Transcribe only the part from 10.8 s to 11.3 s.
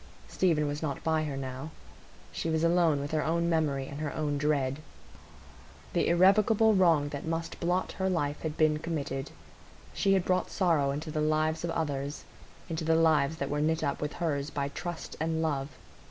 into the